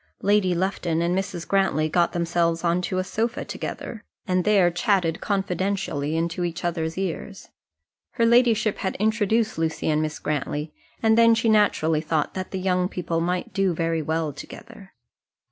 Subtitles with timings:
[0.23, 1.47] Lady Lufton and Mrs.
[1.47, 6.97] Grantly got themselves on to a sofa together, and there chatted confidentially into each other's
[6.97, 7.49] ears.
[8.13, 12.57] Her ladyship had introduced Lucy and Miss Grantly, and then she naturally thought that the
[12.57, 14.95] young people might do very well together.